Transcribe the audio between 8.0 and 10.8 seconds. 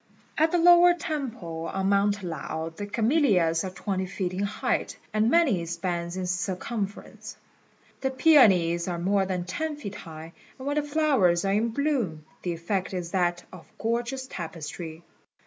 peonies are more than ten feet high; and when